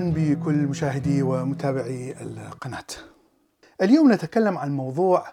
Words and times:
بكل 0.00 0.54
مشاهدي 0.54 1.22
ومتابعي 1.22 2.14
القناة. 2.20 2.84
اليوم 3.82 4.12
نتكلم 4.12 4.58
عن 4.58 4.76
موضوع 4.76 5.26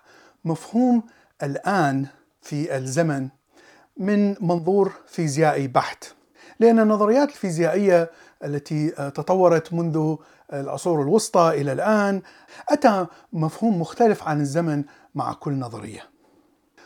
مفهوم 0.46 1.04
الآن 1.44 2.06
في 2.42 2.78
الزمن 2.78 3.30
من 3.98 4.36
منظور 4.46 4.92
فيزيائي 5.08 5.68
بحت. 5.68 6.04
لأن 6.60 6.80
النظريات 6.80 7.30
الفيزيائية 7.30 8.12
التي 8.44 8.90
تطورت 8.90 9.74
منذ 9.74 10.16
العصور 10.54 11.02
الوسطى 11.02 11.52
إلى 11.62 11.72
الآن 11.72 12.22
أتى 12.70 13.06
مفهوم 13.34 13.82
مختلف 13.82 14.28
عن 14.28 14.42
الزمن 14.42 14.84
مع 15.16 15.34
كل 15.34 15.54
نظرية. 15.54 16.02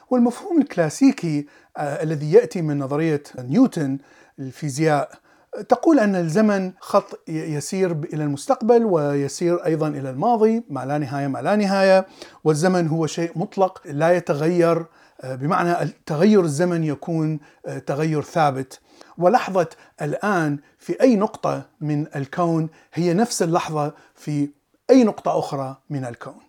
والمفهوم 0.10 0.62
الكلاسيكي 0.62 1.48
الذي 1.78 2.32
يأتي 2.32 2.62
من 2.62 2.80
نظرية 2.80 3.24
نيوتن 3.40 3.98
الفيزياء 4.40 5.25
تقول 5.70 6.00
أن 6.00 6.16
الزمن 6.16 6.72
خط 6.80 7.20
يسير 7.28 7.92
إلى 7.92 8.24
المستقبل 8.24 8.86
ويسير 8.86 9.66
أيضا 9.66 9.88
إلى 9.88 10.10
الماضي 10.10 10.64
مع 10.70 10.84
لا 10.84 10.98
نهاية 10.98 11.28
مع 11.28 11.40
لا 11.40 11.56
نهاية 11.56 12.08
والزمن 12.44 12.88
هو 12.88 13.08
شيء 13.08 13.32
مطلق 13.36 13.82
لا 13.86 14.12
يتغير 14.12 14.86
بمعنى 15.24 15.94
تغير 16.06 16.42
الزمن 16.42 16.84
يكون 16.84 17.40
تغير 17.86 18.22
ثابت. 18.22 18.80
ولحظة 19.18 19.68
الآن 20.02 20.60
في 20.80 21.02
أي 21.02 21.16
نقطة 21.16 21.66
من 21.82 22.06
الكون 22.16 22.70
هي 22.94 23.14
نفس 23.14 23.44
اللحظة 23.44 23.94
في 24.16 24.50
أي 24.90 25.04
نقطة 25.04 25.40
أخرى 25.40 25.78
من 25.90 26.06
الكون. 26.06 26.40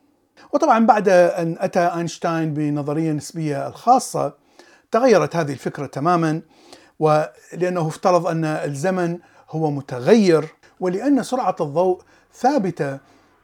وطبعا 0.53 0.87
بعد 0.87 1.09
أن 1.09 1.57
أتى 1.59 1.81
أينشتاين 1.81 2.55
بنظرية 2.55 3.11
النسبية 3.11 3.69
الخاصة 3.69 4.35
تغيرت 4.91 5.37
هذه 5.37 5.53
الفكرة 5.53 5.87
تماما. 5.87 6.43
ولأنه 6.99 7.89
افترض 7.89 8.27
أن 8.27 8.45
الزمن 8.45 9.19
هو 9.51 9.71
متغير 9.71 10.45
ولأن 10.81 11.23
سرعة 11.23 11.57
الضوء 11.61 12.01
ثابتة 12.35 12.99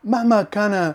مهما 0.05 0.43
كان 0.43 0.95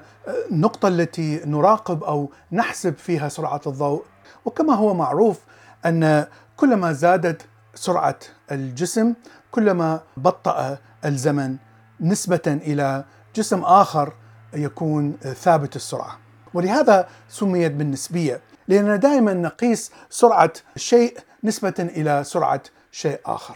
النقطة 0.51 0.87
التي 0.87 1.41
نراقب 1.45 2.03
أو 2.03 2.31
نحسب 2.51 2.97
فيها 2.97 3.29
سرعة 3.29 3.61
الضوء. 3.67 4.03
وكما 4.45 4.73
هو 4.75 4.93
معروف 4.93 5.39
أن 5.85 6.25
كلما 6.57 6.93
زادت 6.93 7.41
سرعة 7.75 8.19
الجسم 8.51 9.13
كلما 9.51 10.01
بطأ 10.17 10.77
الزمن 11.05 11.55
نسبة 12.01 12.41
إلى 12.47 13.05
جسم 13.35 13.61
آخر 13.63 14.13
يكون 14.53 15.17
ثابت 15.17 15.75
السرعة. 15.75 16.17
ولهذا 16.53 17.07
سميت 17.29 17.71
بالنسبية 17.71 18.41
لأننا 18.67 18.95
دائما 18.95 19.33
نقيس 19.33 19.91
سرعة 20.09 20.53
شيء 20.75 21.17
نسبة 21.47 21.73
إلى 21.79 22.23
سرعة 22.23 22.61
شيء 22.91 23.19
آخر. 23.25 23.55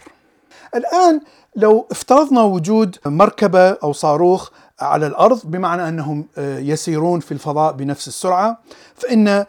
الآن 0.74 1.20
لو 1.56 1.86
افترضنا 1.90 2.42
وجود 2.42 2.96
مركبة 3.06 3.70
أو 3.70 3.92
صاروخ 3.92 4.50
على 4.80 5.06
الأرض 5.06 5.40
بمعنى 5.44 5.88
أنهم 5.88 6.26
يسيرون 6.38 7.20
في 7.20 7.32
الفضاء 7.32 7.72
بنفس 7.72 8.08
السرعة 8.08 8.58
فإن 8.94 9.44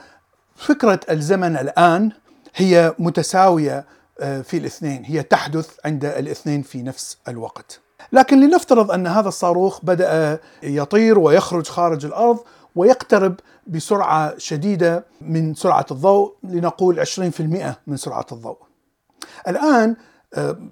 فكرة 0.55 0.99
الزمن 1.09 1.57
الآن 1.57 2.11
هي 2.55 2.95
متساوية 2.99 3.85
في 4.19 4.57
الاثنين 4.57 5.03
هي 5.05 5.23
تحدث 5.23 5.69
عند 5.85 6.05
الاثنين 6.05 6.61
في 6.61 6.83
نفس 6.83 7.17
الوقت. 7.27 7.79
لكن 8.11 8.39
لنفترض 8.39 8.91
أن 8.91 9.07
هذا 9.07 9.27
الصاروخ 9.27 9.85
بدأ 9.85 10.39
يطير 10.63 11.19
ويخرج 11.19 11.67
خارج 11.67 12.05
الأرض 12.05 12.39
ويقترب 12.75 13.35
بسرعة 13.67 14.37
شديدة 14.37 15.05
من 15.21 15.55
سرعة 15.55 15.85
الضوء 15.91 16.33
لنقول 16.43 16.99
20% 16.99 17.75
من 17.87 17.97
سرعة 17.97 18.25
الضوء. 18.31 18.57
الآن 19.47 19.95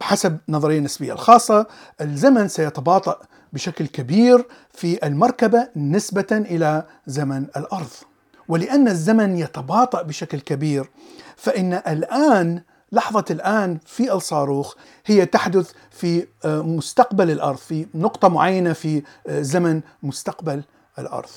حسب 0.01 0.37
النظرية 0.49 0.77
النسبية 0.77 1.13
الخاصة 1.13 1.67
الزمن 2.01 2.47
سيتباطأ 2.47 3.19
بشكل 3.53 3.87
كبير 3.87 4.45
في 4.73 5.07
المركبة 5.07 5.67
نسبة 5.75 6.27
إلى 6.31 6.83
زمن 7.07 7.45
الأرض. 7.57 7.89
ولأن 8.47 8.87
الزمن 8.87 9.37
يتباطأ 9.37 10.01
بشكل 10.01 10.39
كبير 10.39 10.89
فإن 11.35 11.73
الآن 11.73 12.61
لحظة 12.91 13.25
الآن 13.29 13.77
في 13.85 14.13
الصاروخ 14.13 14.75
هي 15.05 15.25
تحدث 15.25 15.71
في 15.91 16.27
مستقبل 16.45 17.31
الأرض 17.31 17.57
في 17.57 17.87
نقطة 17.95 18.27
معينة 18.27 18.73
في 18.73 19.03
زمن 19.29 19.81
مستقبل 20.03 20.63
الأرض. 20.99 21.29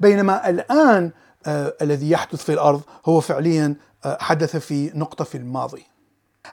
بينما 0.00 0.48
الآن 0.48 1.10
الذي 1.82 2.10
يحدث 2.10 2.44
في 2.44 2.52
الأرض 2.52 2.80
هو 3.06 3.20
فعليا 3.20 3.74
حدث 4.04 4.56
في 4.56 4.90
نقطة 4.94 5.24
في 5.24 5.38
الماضي. 5.38 5.82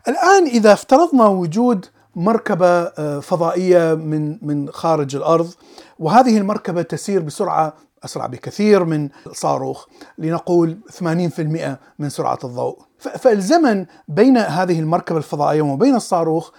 الآن 0.08 0.46
إذا 0.46 0.74
افترضنا 0.74 1.26
وجود 1.26 1.86
مركبة 2.16 2.90
فضائية 3.20 3.94
من 3.94 4.38
من 4.42 4.70
خارج 4.70 5.16
الأرض 5.16 5.54
وهذه 6.00 6.38
المركبة 6.38 6.82
تسير 6.82 7.22
بسرعة 7.22 7.74
أسرع 8.06 8.26
بكثير 8.26 8.84
من 8.84 9.10
الصاروخ 9.28 9.86
لنقول 10.18 10.78
80% 11.00 11.78
من 12.00 12.10
سرعة 12.10 12.40
الضوء. 12.44 12.80
فالزمن 12.98 13.86
بين 14.08 14.38
هذه 14.38 14.80
المركبة 14.80 15.18
الفضائية 15.18 15.62
وبين 15.62 15.96
الصاروخ 15.96 16.52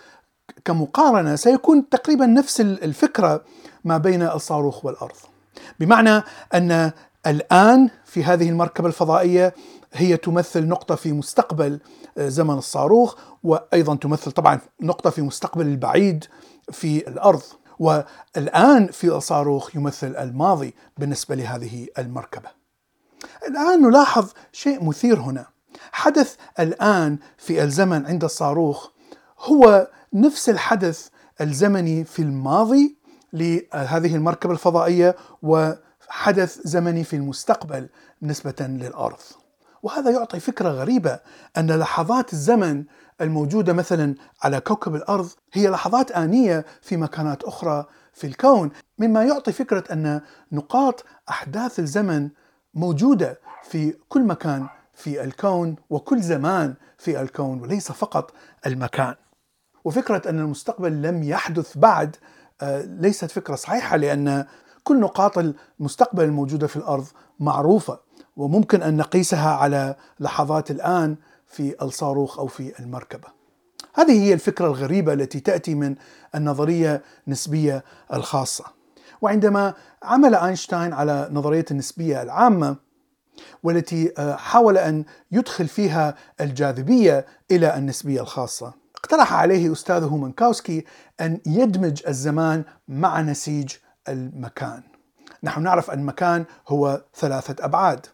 كمقارنة 0.64 1.36
سيكون 1.36 1.88
تقريبا 1.88 2.26
نفس 2.26 2.60
الفكرة 2.60 3.44
ما 3.84 3.98
بين 3.98 4.22
الصاروخ 4.22 4.84
والأرض. 4.84 5.16
بمعنى 5.80 6.22
أن 6.54 6.92
الآن 7.26 7.91
في 8.04 8.24
هذه 8.24 8.48
المركبة 8.48 8.88
الفضائية 8.88 9.54
هي 9.92 10.16
تمثل 10.16 10.66
نقطة 10.69 10.94
في 10.94 11.12
مستقبل 11.12 11.80
زمن 12.19 12.54
الصاروخ 12.54 13.14
وأيضا 13.42 13.97
تمثل 13.97 14.32
طبعا 14.32 14.60
نقطة 14.80 15.10
في 15.10 15.22
مستقبل 15.22 15.66
البعيد 15.66 16.24
في 16.72 17.08
الأرض. 17.08 17.42
والآن 17.78 18.86
في 18.86 19.08
الصاروخ 19.16 19.76
يمثل 19.76 20.16
الماضي 20.16 20.74
بالنسبة 20.98 21.34
لهذه 21.34 21.86
المركبة. 21.98 22.48
الآن 23.48 23.82
نلاحظ 23.82 24.30
شيء 24.52 24.84
مثير 24.84 25.20
هنا. 25.20 25.47
حدث 25.92 26.36
الآن 26.60 27.18
في 27.38 27.62
الزمن 27.62 28.06
عند 28.06 28.24
الصاروخ 28.24 28.88
هو 29.41 29.88
نفس 30.12 30.48
الحدث 30.48 31.08
الزمني 31.41 32.04
في 32.04 32.22
الماضي 32.22 32.97
لهذه 33.33 34.16
المركبة 34.16 34.53
الفضائية 34.53 35.16
وحدث 35.43 36.61
زمني 36.65 37.05
في 37.05 37.16
المستقبل 37.16 37.89
نسبة 38.22 38.55
للأرض. 38.61 39.19
وهذا 39.83 40.11
يعطي 40.11 40.41
فكرة 40.41 40.69
غريبة 40.69 41.21
أن 41.56 41.71
لحظات 41.72 42.33
الزمن 42.33 42.84
الموجودة 43.21 43.72
مثلا 43.72 44.15
على 44.43 44.61
كوكب 44.61 44.94
الأرض 44.94 45.28
هي 45.53 45.69
لحظات 45.69 46.11
آنية 46.11 46.65
في 46.83 46.97
مكانات 46.97 47.44
أخرى 47.44 47.87
في 48.12 48.27
الكون 48.27 48.71
مما 48.99 49.25
يعطي 49.25 49.53
فكرة 49.53 49.84
أن 49.93 50.21
نقاط 50.53 51.05
أحداث 51.28 51.78
الزمن 51.78 52.31
موجودة 52.75 53.41
في 53.62 53.95
كل 54.09 54.22
مكان 54.25 54.66
في 54.95 55.25
الكون 55.25 55.77
وكل 55.91 56.21
زمان 56.21 56.75
في 56.99 57.21
الكون 57.21 57.60
وليس 57.60 57.93
فقط 57.93 58.33
المكان. 58.66 59.15
وفكرة 59.84 60.31
أن 60.31 60.39
المستقبل 60.39 61.03
لم 61.03 61.22
يحدث 61.22 61.78
بعد 61.78 62.16
ليست 63.00 63.30
فكرة 63.30 63.54
صحيحة 63.54 63.96
لأن 63.96 64.46
كل 64.84 65.00
نقاط 65.00 65.38
المستقبل 65.80 66.24
الموجودة 66.24 66.66
في 66.66 66.76
الأرض 66.76 67.06
معروفة 67.41 68.00
وممكن 68.36 68.82
أن 68.82 68.96
نقيسها 68.96 69.50
على 69.50 69.96
لحظات 70.20 70.70
الآن 70.70 71.16
في 71.47 71.74
الصاروخ 71.82 72.38
أو 72.38 72.47
في 72.47 72.78
المركبة. 72.80 73.28
هذه 73.94 74.22
هي 74.22 74.34
الفكرة 74.34 74.66
الغريبة 74.66 75.12
التي 75.12 75.41
تأتي 75.41 75.74
من 75.74 75.94
النظرية 76.34 77.03
النسبية 77.27 77.84
الخاصة. 78.12 78.65
وعندما 79.22 79.74
عمل 80.03 80.34
أينشتاين 80.34 80.92
على 80.92 81.28
نظرية 81.33 81.65
النسبية 81.71 82.22
العامة 82.22 82.77
والتي 83.62 84.12
حاول 84.36 84.78
أن 84.78 85.04
يدخل 85.33 85.68
فيها 85.68 86.15
الجاذبية 86.41 87.27
إلى 87.50 87.77
النسبية 87.77 88.21
الخاصة 88.21 88.72
اقترح 88.98 89.33
عليه 89.33 89.72
أستاذه 89.72 90.16
منكاوسكي 90.16 90.84
أن 91.21 91.41
يدمج 91.47 92.03
الزمان 92.09 92.65
مع 92.89 93.21
نسيج 93.21 93.72
المكان. 94.09 94.83
نحن 95.42 95.62
نعرف 95.62 95.91
أن 95.91 95.98
المكان 95.98 96.45
هو 96.68 97.03
ثلاثة 97.15 97.65
أبعاد 97.65 98.06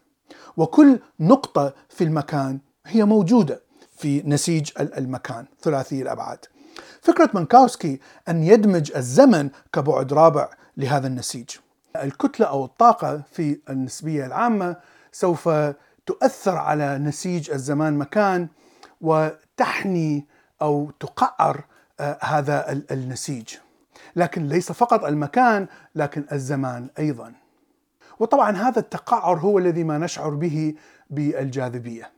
وكل 0.57 0.99
نقطة 1.19 1.73
في 1.89 2.03
المكان 2.03 2.59
هي 2.85 3.05
موجودة 3.05 3.61
في 3.97 4.21
نسيج 4.25 4.71
المكان 4.79 5.45
ثلاثي 5.61 6.01
الأبعاد. 6.01 6.39
فكرة 7.01 7.29
منكاوسكي 7.33 7.99
أن 8.29 8.43
يدمج 8.43 8.91
الزمن 8.95 9.49
كبعد 9.73 10.13
رابع 10.13 10.49
لهذا 10.77 11.07
النسيج. 11.07 11.49
الكتلة 11.95 12.47
أو 12.47 12.65
الطاقة 12.65 13.21
في 13.31 13.59
النسبية 13.69 14.25
العامة 14.25 14.75
سوف 15.11 15.49
تؤثر 16.05 16.55
على 16.57 16.97
نسيج 16.97 17.51
الزمان 17.51 17.97
مكان 17.97 18.47
وتحني 19.01 20.27
أو 20.61 20.91
تقعر 20.99 21.63
هذا 22.21 22.71
النسيج. 22.91 23.55
لكن 24.15 24.47
ليس 24.47 24.71
فقط 24.71 25.03
المكان 25.03 25.67
لكن 25.95 26.25
الزمان 26.31 26.87
أيضا. 26.99 27.33
وطبعا 28.19 28.51
هذا 28.51 28.79
التقعر 28.79 29.37
هو 29.39 29.59
الذي 29.59 29.83
ما 29.83 29.97
نشعر 29.97 30.29
به 30.29 30.75
بالجاذبية. 31.09 32.11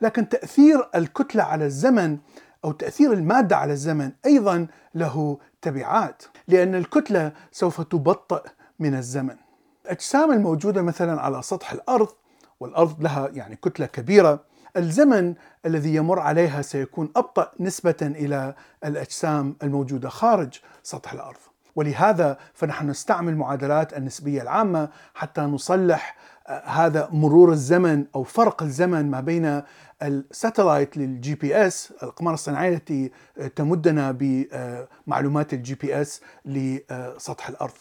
لكن 0.00 0.28
تأثير 0.28 0.88
الكتلة 0.94 1.42
على 1.42 1.64
الزمن 1.64 2.18
أو 2.64 2.72
تأثير 2.72 3.12
المادة 3.12 3.56
على 3.56 3.72
الزمن 3.72 4.12
أيضا 4.26 4.66
له 4.94 5.38
تبعات. 5.62 6.22
لأن 6.48 6.74
الكتلة 6.74 7.32
سوف 7.52 7.80
تبطئ 7.80 8.42
من 8.78 8.94
الزمن. 8.94 9.36
الأجسام 9.84 10.32
الموجودة 10.32 10.82
مثلا 10.82 11.20
على 11.20 11.42
سطح 11.42 11.72
الأرض 11.72 12.08
والأرض 12.60 13.02
لها 13.02 13.28
يعني 13.28 13.56
كتلة 13.56 13.86
كبيرة 13.86 14.44
الزمن 14.78 15.34
الذي 15.66 15.94
يمر 15.94 16.18
عليها 16.18 16.62
سيكون 16.62 17.12
أبطأ 17.16 17.52
نسبة 17.60 17.96
إلى 18.02 18.54
الأجسام 18.84 19.56
الموجودة 19.62 20.08
خارج 20.08 20.60
سطح 20.82 21.12
الأرض. 21.12 21.36
ولهذا 21.76 22.38
فنحن 22.54 22.90
نستعمل 22.90 23.36
معادلات 23.36 23.96
النسبية 23.96 24.42
العامة 24.42 24.88
حتى 25.14 25.40
نصلح 25.40 26.16
آه، 26.46 26.66
هذا 26.66 27.08
مرور 27.12 27.52
الزمن 27.52 28.04
أو 28.14 28.22
فرق 28.22 28.62
الزمن 28.62 29.10
ما 29.10 29.20
بين 29.20 29.62
ال 30.02 30.96
satellite 30.96 31.34
لل 31.34 31.66
GPS 31.66 31.92
الأقمار 32.02 32.34
الصناعية 32.34 32.74
التي 32.74 33.10
تمدنا 33.56 34.16
بمعلومات 34.18 35.52
ال 35.52 35.74
GPS 35.74 36.20
لسطح 36.44 37.48
الأرض. 37.48 37.74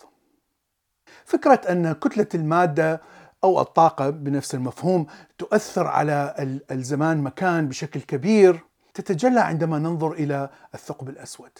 فكرة 1.26 1.62
أن 1.70 1.94
كتلة 1.94 2.28
المادة 2.36 3.02
أو 3.44 3.62
الطاقة 3.62 4.10
بنفس 4.10 4.56
المفهوم 4.56 5.08
تؤثر 5.38 5.88
على 5.88 6.36
الزمان 6.72 7.18
مكان 7.18 7.68
بشكل 7.68 8.00
كبير 8.00 8.60
تتجلى 8.94 9.40
عندما 9.40 9.80
ننظر 9.80 10.12
إلى 10.12 10.50
الثقب 10.76 11.10
الأسود. 11.10 11.52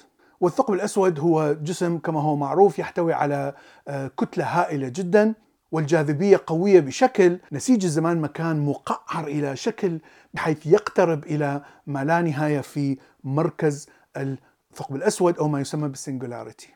والثقب 0.42 0.74
الأسود 0.74 1.20
هو 1.20 1.54
جسم 1.54 1.98
كما 1.98 2.22
هو 2.22 2.36
معروف 2.36 2.80
يحتوي 2.80 3.14
على 3.14 3.54
آه، 3.88 4.08
كتلة 4.08 4.46
هائلة 4.46 4.88
جدا 4.88 5.34
والجاذبية 5.72 6.42
قوية 6.48 6.80
بشكل 6.80 7.40
نسيج 7.52 7.86
الزمان 7.86 8.22
مكان 8.22 8.66
مقعر 8.66 9.28
إلى 9.28 9.56
شكل 9.56 10.00
بحيث 10.34 10.68
يقترب 10.68 11.24
إلى 11.24 11.62
ما 11.88 12.04
لا 12.04 12.22
نهاية 12.22 12.62
في 12.62 12.98
مركز 13.24 13.90
الثقب 14.18 14.96
الأسود 14.96 15.38
أو 15.38 15.48
ما 15.48 15.62
يسمى 15.62 15.88
بالسنجولاريتي 15.88 16.70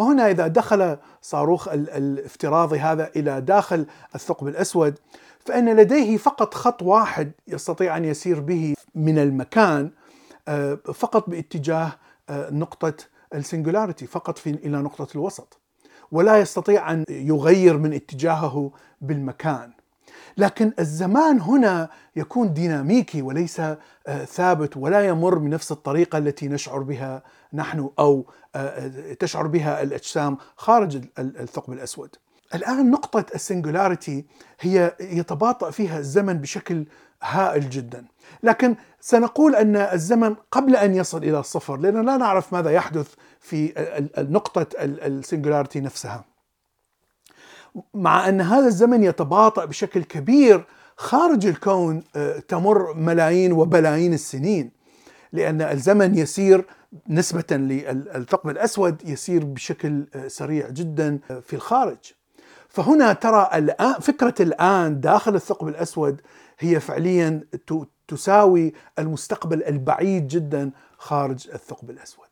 وهنا 0.00 0.30
إذا 0.30 0.46
دخل 0.46 0.96
صاروخ 1.22 1.68
الافتراضي 1.68 2.78
هذا 2.78 3.10
إلى 3.16 3.40
داخل 3.40 3.86
الثقب 4.14 4.48
الأسود 4.48 4.98
فإن 5.40 5.76
لديه 5.76 6.16
فقط 6.16 6.54
خط 6.54 6.82
واحد 6.82 7.32
يستطيع 7.48 7.96
أن 7.96 8.04
يسير 8.04 8.40
به 8.40 8.74
من 8.94 9.18
المكان 9.18 9.90
آه، 10.48 10.74
فقط 10.74 11.30
باتجاه 11.30 11.92
آه، 12.28 12.50
نقطة 12.50 12.92
ال 13.34 13.40
singularity 13.40 14.06
فقط 14.06 14.38
في 14.38 14.50
إلى 14.50 14.76
نقطة 14.76 15.08
الوسط 15.14 15.60
ولا 16.12 16.38
يستطيع 16.38 16.92
أن 16.92 17.04
يغير 17.08 17.78
من 17.78 17.92
اتجاهه 17.92 18.70
بالمكان. 19.00 19.72
لكن 20.36 20.72
الزمان 20.78 21.40
هنا 21.40 21.88
يكون 22.16 22.52
ديناميكي 22.52 23.22
وليس 23.22 23.60
آه، 23.60 24.24
ثابت 24.24 24.76
ولا 24.76 25.06
يمر 25.06 25.38
بنفس 25.38 25.72
الطريقة 25.72 26.18
التي 26.18 26.48
نشعر 26.48 26.78
بها 26.78 27.22
نحن 27.54 27.90
أو 27.98 28.26
آه، 28.54 29.12
تشعر 29.12 29.46
بها 29.46 29.82
الأجسام 29.82 30.38
خارج 30.56 31.04
الثقب 31.18 31.72
الأسود. 31.72 32.16
الآن 32.54 32.90
نقطة 32.90 33.24
ال 33.34 33.42
singularity 33.42 34.24
هي 34.60 34.96
يتباطأ 35.00 35.70
فيها 35.70 35.98
الزمن 35.98 36.34
بشكل 36.38 36.84
هائل 37.22 37.70
جدا 37.70 38.04
لكن 38.42 38.76
سنقول 39.00 39.56
أن 39.56 39.76
الزمن 39.76 40.36
قبل 40.50 40.76
أن 40.76 40.94
يصل 40.94 41.18
إلى 41.18 41.38
الصفر 41.40 41.76
لأن 41.76 42.06
لا 42.06 42.16
نعرف 42.16 42.52
ماذا 42.52 42.70
يحدث 42.70 43.14
في 43.40 43.72
نقطة 44.18 44.66
السنجولاريتي 44.78 45.80
نفسها 45.80 46.24
مع 47.94 48.28
أن 48.28 48.40
هذا 48.40 48.66
الزمن 48.66 49.02
يتباطأ 49.02 49.64
بشكل 49.64 50.02
كبير 50.04 50.64
خارج 50.96 51.46
الكون 51.46 52.02
آه، 52.16 52.38
تمر 52.38 52.94
ملايين 52.94 53.52
وبلايين 53.52 54.14
السنين 54.14 54.70
لأن 55.32 55.62
الزمن 55.62 56.14
يسير 56.14 56.66
نسبة 57.08 57.56
للثقب 57.56 58.50
الأسود 58.50 59.08
يسير 59.08 59.44
بشكل 59.44 60.06
سريع 60.26 60.68
جدا 60.68 61.18
في 61.42 61.56
الخارج. 61.56 62.12
فهنا 62.68 63.12
ترى 63.12 63.50
الآن 63.54 63.92
فكرة 63.92 64.34
الآن 64.40 65.00
داخل 65.00 65.34
الثقب 65.34 65.68
الأسود 65.68 66.20
هي 66.58 66.80
فعليا 66.80 67.44
تساوي 68.08 68.72
المستقبل 68.98 69.62
البعيد 69.62 70.28
جدا 70.28 70.70
خارج 70.98 71.48
الثقب 71.54 71.90
الأسود. 71.90 72.30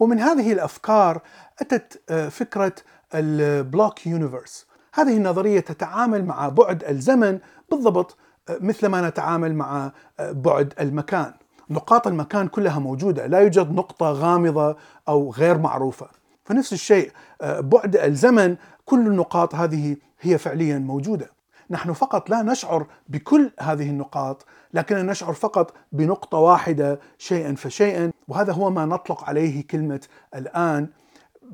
ومن 0.00 0.20
هذه 0.20 0.52
الأفكار 0.52 1.22
أتت 1.60 2.02
آه، 2.10 2.28
فكرة 2.28 2.72
البلوك 3.14 4.06
يونيفرس. 4.06 4.66
هذه 4.94 5.16
النظرية 5.16 5.60
تتعامل 5.60 6.24
مع 6.24 6.48
بعد 6.48 6.84
الزمن 6.84 7.38
بالضبط 7.70 8.16
آه، 8.48 8.58
مثل 8.60 8.86
ما 8.86 9.08
نتعامل 9.08 9.54
مع 9.54 9.92
آه، 10.20 10.32
بعد 10.32 10.74
المكان. 10.80 11.32
نقاط 11.70 12.06
المكان 12.06 12.48
كلها 12.48 12.78
موجودة 12.78 13.26
لا 13.26 13.38
يوجد 13.38 13.72
نقطة 13.72 14.12
غامضة 14.12 14.76
أو 15.08 15.32
غير 15.32 15.58
معروفة. 15.58 16.08
فنفس 16.44 16.72
الشيء 16.72 17.12
بعد 17.42 17.96
الزمن 17.96 18.56
كل 18.84 19.06
النقاط 19.06 19.54
هذه 19.54 19.96
هي 20.20 20.38
فعليا 20.38 20.78
موجودة. 20.78 21.30
نحن 21.70 21.92
فقط 21.92 22.30
لا 22.30 22.42
نشعر 22.42 22.86
بكل 23.08 23.50
هذه 23.60 23.90
النقاط 23.90 24.46
لكننا 24.74 25.02
نشعر 25.02 25.32
فقط 25.32 25.74
بنقطة 25.92 26.38
واحدة 26.38 27.00
شيئا 27.18 27.54
فشيئا 27.54 28.12
وهذا 28.28 28.52
هو 28.52 28.70
ما 28.70 28.84
نطلق 28.86 29.24
عليه 29.24 29.66
كلمة 29.66 30.00
الآن 30.34 30.88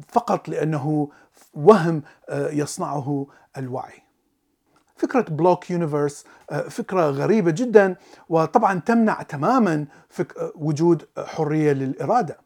فقط 0.09 0.49
لأنه 0.49 1.09
وهم 1.55 2.03
آه، 2.29 2.51
يصنعه 2.51 3.27
الوعي. 3.57 4.06
فكرة 4.97 5.25
block 5.31 5.71
universe 5.71 6.25
آه، 6.51 6.61
فكرة 6.61 7.11
غريبة 7.11 7.51
جدا 7.51 7.97
وطبعا 8.29 8.81
تمنع 8.81 9.23
تماما 9.23 9.87
وجود 10.55 11.07
حرية 11.19 11.73
للإرادة. 11.73 12.39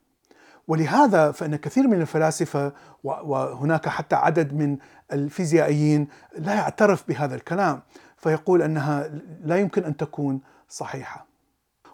ولهذا 0.68 1.30
فإن 1.30 1.56
كثير 1.56 1.88
من 1.88 2.00
الفلاسفة 2.00 2.72
وهناك 3.04 3.88
حتى 3.88 4.16
عدد 4.16 4.54
من 4.54 4.78
الفيزيائيين 5.12 6.08
لا 6.38 6.54
يعترف 6.54 7.08
بهذا 7.08 7.34
الكلام 7.34 7.82
فيقول 8.16 8.62
أنها 8.62 9.10
لا 9.44 9.56
يمكن 9.56 9.84
أن 9.84 9.96
تكون 9.96 10.40
صحيحة. 10.68 11.26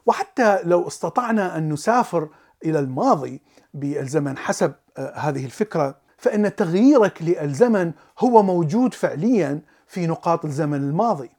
وحتى 0.06 0.58
لو 0.64 0.88
استطعنا 0.88 1.58
أن 1.58 1.72
نسافر 1.72 2.28
إلى 2.64 2.78
الماضي 2.78 3.42
بالزمن 3.74 4.38
حسب 4.38 4.72
آه، 4.98 5.12
هذه 5.16 5.44
الفكرة 5.44 5.96
فإن 6.18 6.56
تغييرك 6.56 7.22
للزمن 7.22 7.92
هو 8.18 8.42
موجود 8.42 8.94
فعليا 8.94 9.60
في 9.86 10.06
نقاط 10.06 10.44
الزمن 10.44 10.78
الماضي. 10.78 11.30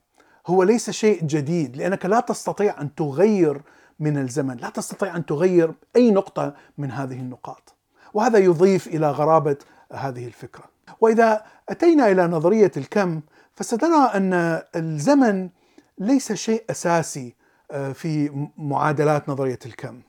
هو 0.47 0.63
ليس 0.63 0.89
شيء 0.89 1.23
جديد 1.23 1.77
لأنك 1.77 2.05
لا 2.05 2.19
تستطيع 2.19 2.81
أن 2.81 2.95
تغير 2.95 3.61
من 3.99 4.17
الزمن 4.17 4.57
لا 4.57 4.69
تستطيع 4.69 5.15
أن 5.15 5.25
تغير 5.25 5.73
أي 5.95 6.11
نقطة 6.11 6.55
من 6.77 6.91
هذه 6.91 7.19
النقاط. 7.19 7.75
وهذا 8.13 8.39
يضيف 8.39 8.87
إلى 8.87 9.11
غرابة 9.11 9.57
هذه 9.93 10.27
الفكرة. 10.27 10.63
وإذا 11.01 11.43
أتينا 11.69 12.11
إلى 12.11 12.27
نظرية 12.27 12.71
الكم 12.77 13.21
فسترى 13.55 14.11
أن 14.13 14.61
الزمن 14.75 15.49
ليس 15.97 16.33
شيء 16.33 16.63
أساسي 16.69 17.35
آه، 17.71 17.91
في 17.91 18.29
معادلات 18.57 19.29
نظرية 19.29 19.59
الكم. 19.65 20.01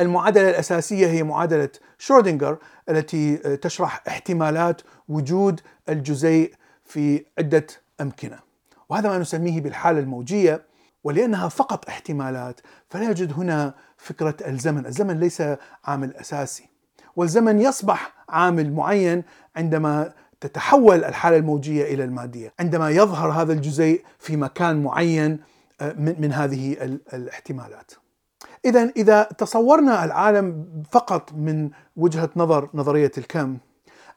المعادلة 0.00 0.50
الأساسية 0.50 1.06
هي 1.06 1.22
معادلة 1.22 1.68
شرودنجر 1.98 2.58
التي 2.88 3.40
آه، 3.44 3.54
تشرح 3.54 4.02
احتمالات 4.08 4.80
وجود 5.08 5.60
الجزيء 5.88 6.54
في 6.86 7.24
عدة 7.38 7.66
أمكنة 8.00 8.38
وهذا 8.88 9.08
ما 9.08 9.18
نسميه 9.18 9.60
بالحالة 9.60 9.98
الموجية 9.98 10.62
ولأنها 11.04 11.48
فقط 11.48 11.88
احتمالات 11.88 12.60
فلا 12.90 13.04
يوجد 13.04 13.32
هنا 13.32 13.74
فكرة 13.96 14.36
الزمن، 14.46 14.86
الزمن 14.86 15.20
ليس 15.20 15.42
عامل 15.84 16.16
أساسي 16.16 16.68
والزمن 17.16 17.60
يصبح 17.60 18.12
عامل 18.28 18.72
معين 18.72 19.22
عندما 19.56 20.12
تتحول 20.40 21.04
الحالة 21.04 21.36
الموجية 21.36 21.94
إلى 21.94 22.04
المادية، 22.04 22.52
عندما 22.60 22.90
يظهر 22.90 23.30
هذا 23.30 23.52
الجزيء 23.52 24.04
في 24.18 24.36
مكان 24.36 24.82
معين 24.82 25.38
آه، 25.80 25.92
من 25.92 26.32
هذه 26.32 26.72
الاحتمالات. 27.12 27.92
إذا 28.64 28.92
إذا 28.96 29.22
تصورنا 29.22 30.04
العالم 30.04 30.66
فقط 30.90 31.32
من 31.32 31.70
وجهة 31.96 32.30
نظر 32.36 32.70
نظرية 32.74 33.12
الكم، 33.18 33.58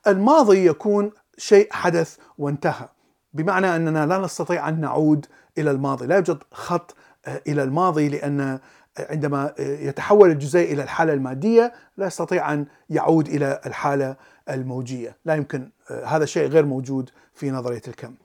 الماضي 0.08 0.66
يكون 0.66 1.12
شيء 1.39 1.67
حدث 1.72 2.17
وانتهى، 2.38 2.89
بمعنى 3.34 3.75
أننا 3.75 4.05
لا 4.05 4.17
نستطيع 4.17 4.69
أن 4.69 4.81
نعود 4.81 5.25
إلى 5.58 5.72
الماضي، 5.72 6.08
لا 6.08 6.15
يوجد 6.15 6.38
خط 6.51 6.96
آه، 7.25 7.41
إلى 7.48 7.63
الماضي 7.63 8.10
لأن 8.10 8.39
آه، 8.41 8.60
عندما 9.00 9.53
آه، 9.60 9.62
يتحول 9.62 10.31
الجزيء 10.31 10.74
إلى 10.74 10.84
الحالة 10.84 11.13
المادية 11.13 11.74
لا 11.98 12.08
يستطيع 12.08 12.53
أن 12.53 12.65
يعود 12.89 13.27
إلى 13.27 13.62
الحالة 13.65 14.15
الموجية، 14.50 15.17
لا 15.25 15.36
يمكن 15.36 15.69
هذا 16.05 16.25
شيء 16.25 16.48
غير 16.48 16.65
موجود 16.65 17.10
في 17.34 17.51
نظرية 17.51 17.81
الكم. 17.88 18.15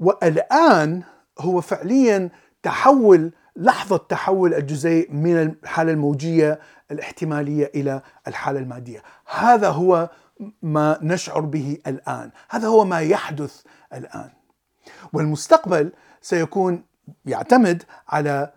والآن 0.00 1.02
هو 1.38 1.60
فعليا 1.60 2.30
تحول 2.62 3.32
لحظة 3.56 3.96
تحول 3.96 4.54
الجزيء 4.54 5.12
من 5.12 5.42
الحالة 5.42 5.92
الموجية 5.92 6.60
الاحتمالية 6.90 7.70
إلى 7.74 8.02
الحالة 8.28 8.58
المادية، 8.58 9.02
هذا 9.26 9.68
هو 9.68 10.10
ما 10.62 10.98
نشعر 11.02 11.40
به 11.40 11.78
الآن، 11.86 12.30
هذا 12.50 12.68
هو 12.68 12.84
ما 12.84 13.00
يحدث 13.00 13.62
الآن. 13.92 14.30
والمستقبل 15.12 15.92
سيكون 16.20 16.84
يعتمد 17.26 17.82
على 18.08 18.52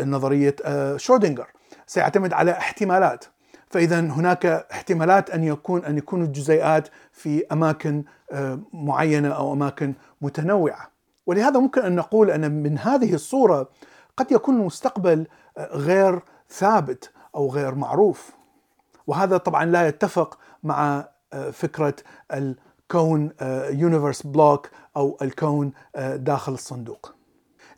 نظريه 0.00 0.56
آه، 0.64 0.96
شرودنجر 0.96 1.46
سيعتمد 1.86 2.32
على 2.32 2.50
احتمالات. 2.50 3.24
فإذا 3.70 4.00
هناك 4.00 4.46
احتمالات 4.46 5.30
أن 5.30 5.44
يكون 5.44 5.84
أن 5.84 5.98
يكون 5.98 6.22
الجزيئات 6.22 6.88
في 7.12 7.46
أماكن 7.52 8.04
آه، 8.32 8.58
معينة 8.72 9.28
أو 9.28 9.52
أماكن 9.52 9.94
متنوعة. 10.20 10.90
ولهذا 11.26 11.60
ممكن 11.60 11.80
أن 11.80 11.96
نقول 11.96 12.30
أن 12.30 12.62
من 12.62 12.78
هذه 12.78 13.14
الصورة 13.14 13.68
قد 14.16 14.32
يكون 14.32 14.60
المستقبل 14.60 15.26
آه، 15.58 15.76
غير 15.76 16.20
ثابت 16.50 17.10
أو 17.34 17.50
غير 17.50 17.74
معروف. 17.74 18.30
وهذا 19.06 19.36
طبعا 19.36 19.64
لا 19.64 19.88
يتفق 19.88 20.38
مع 20.62 21.08
فكرة 21.52 21.94
الكون 22.32 23.30
universe 23.70 24.22
block 24.22 24.70
أو 24.96 25.18
الكون 25.22 25.72
داخل 26.14 26.52
الصندوق. 26.52 27.12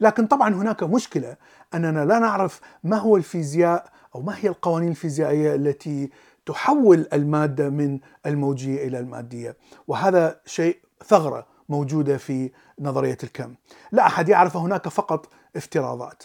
لكن 0.00 0.26
طبعا 0.26 0.54
هناك 0.54 0.82
مشكلة 0.82 1.36
أننا 1.74 2.04
لا 2.04 2.18
نعرف 2.18 2.60
ما 2.84 2.96
هو 2.96 3.16
الفيزياء 3.16 3.90
أو 4.14 4.22
ما 4.22 4.34
هي 4.36 4.48
القوانين 4.48 4.88
الفيزيائية 4.88 5.54
التي 5.54 6.10
تحول 6.46 7.08
المادة 7.12 7.68
من 7.68 7.98
الموجية 8.26 8.88
إلى 8.88 8.98
المادية. 8.98 9.56
وهذا 9.88 10.40
شيء 10.46 10.78
ثغرة 11.04 11.46
موجودة 11.68 12.16
في 12.16 12.50
نظرية 12.80 13.18
الكم. 13.24 13.54
لا 13.92 14.06
أحد 14.06 14.28
يعرف 14.28 14.56
هناك 14.56 14.88
فقط 14.88 15.28
افتراضات. 15.56 16.22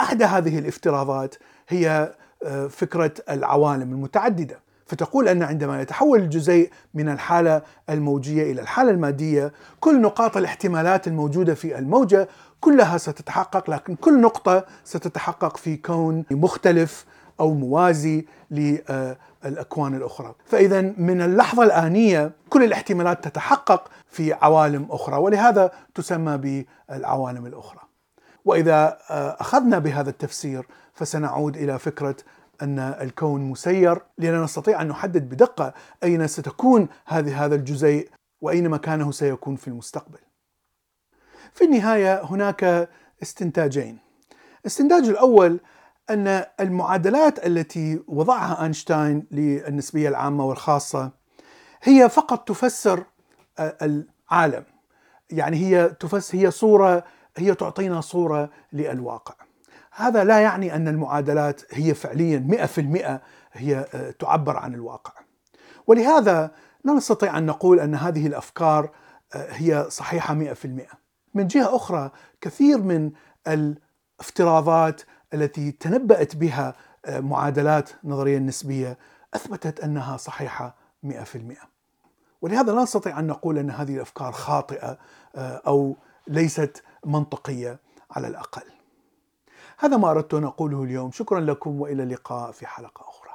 احدى 0.00 0.24
هذه 0.24 0.58
الافتراضات 0.58 1.34
هي 1.68 2.14
آه، 2.44 2.66
فكرة 2.66 3.14
العوالم 3.30 3.92
المتعددة. 3.92 4.60
فتقول 4.86 5.28
أن 5.28 5.42
عندما 5.42 5.82
يتحول 5.82 6.20
الجزيء 6.20 6.70
من 6.94 7.08
الحالة 7.08 7.62
الموجية 7.90 8.52
إلى 8.52 8.60
الحالة 8.60 8.90
المادية 8.90 9.52
كل 9.80 10.00
نقاط 10.00 10.36
الاحتمالات 10.36 11.06
الموجودة 11.08 11.54
في 11.54 11.78
الموجة 11.78 12.28
كلها 12.60 12.98
ستتحقق 12.98 13.70
لكن 13.70 13.94
كل 13.94 14.20
نقطة 14.20 14.64
ستتحقق 14.84 15.56
في 15.56 15.76
كون 15.76 16.24
مختلف 16.30 17.04
أو 17.40 17.54
موازي 17.54 18.26
للأكوان 18.50 19.94
الأخرى، 19.94 20.34
فإذا 20.44 20.80
من 20.80 21.20
اللحظة 21.20 21.62
الآنية 21.62 22.32
كل 22.50 22.64
الاحتمالات 22.64 23.24
تتحقق 23.24 23.88
في 24.10 24.32
عوالم 24.32 24.86
أخرى 24.90 25.16
ولهذا 25.16 25.70
تسمى 25.94 26.64
بالعوالم 26.88 27.46
الأخرى. 27.46 27.80
وإذا 28.44 28.98
أخذنا 29.40 29.78
بهذا 29.78 30.10
التفسير 30.10 30.66
فسنعود 30.94 31.56
إلى 31.56 31.78
فكرة 31.78 32.16
أن 32.62 32.78
الكون 32.78 33.40
مسير 33.40 34.02
لأننا 34.18 34.44
نستطيع 34.44 34.82
أن 34.82 34.88
نحدد 34.88 35.28
بدقة 35.28 35.74
أين 36.04 36.26
ستكون 36.26 36.88
هذه 37.06 37.44
هذا 37.44 37.54
الجزيء 37.54 38.08
وأين 38.40 38.68
مكانه 38.68 39.10
سيكون 39.10 39.56
في 39.56 39.68
المستقبل. 39.68 40.18
في 41.52 41.64
النهاية 41.64 42.24
هناك 42.24 42.88
استنتاجين. 43.22 43.98
الاستنتاج 44.60 45.08
الأول 45.08 45.60
أن 46.10 46.44
المعادلات 46.60 47.46
التي 47.46 48.02
وضعها 48.08 48.62
أينشتاين 48.62 49.26
للنسبية 49.30 50.08
العامة 50.08 50.44
والخاصة 50.44 51.10
هي 51.82 52.08
فقط 52.08 52.48
تفسر 52.48 53.04
العالم. 53.60 54.64
يعني 55.30 55.56
هي 55.56 55.88
تفسر 55.88 56.38
هي 56.38 56.50
صوره 56.50 57.04
هي 57.36 57.54
تعطينا 57.54 58.00
صورة 58.00 58.50
للواقع. 58.72 59.34
هذا 59.96 60.24
لا 60.24 60.40
يعني 60.40 60.76
أن 60.76 60.88
المعادلات 60.88 61.62
هي 61.70 61.94
فعليا 61.94 62.38
100% 62.38 63.20
هي 63.52 63.86
آه، 63.94 64.10
تعبر 64.10 64.56
عن 64.56 64.74
الواقع. 64.74 65.12
ولهذا 65.86 66.50
لا 66.84 66.92
نستطيع 66.92 67.38
أن 67.38 67.46
نقول 67.46 67.80
أن 67.80 67.94
هذه 67.94 68.26
الأفكار 68.26 68.90
آه، 69.34 69.52
هي 69.52 69.86
صحيحة 69.88 70.34
100% 70.34 70.96
من 71.34 71.46
جهة 71.46 71.76
أخرى 71.76 72.10
كثير 72.40 72.78
من 72.78 73.12
الافتراضات 73.48 75.02
التي 75.34 75.72
تنبأت 75.72 76.36
بها 76.36 76.74
آه، 77.04 77.20
معادلات 77.20 77.90
نظرية 78.04 78.36
النسبية 78.36 78.98
أثبتت 79.34 79.80
أنها 79.80 80.16
صحيحة 80.16 80.76
100% 81.02 81.08
ولهذا 82.42 82.72
لا 82.72 82.82
نستطيع 82.82 83.18
أن 83.18 83.26
نقول 83.26 83.58
أن 83.58 83.70
هذه 83.70 83.94
الأفكار 83.96 84.32
خاطئة 84.32 84.98
أو 85.36 85.96
ليست 86.28 86.82
منطقية 87.04 87.78
على 88.10 88.28
الأقل. 88.28 88.75
هذا 89.78 89.96
ما 89.96 90.10
أردت 90.10 90.34
أن 90.34 90.44
أقوله 90.44 90.82
اليوم. 90.82 91.10
شكرا 91.10 91.40
لكم 91.40 91.80
وإلى 91.80 92.02
اللقاء 92.02 92.52
في 92.52 92.66
حلقة 92.66 93.08
أخرى. 93.08 93.25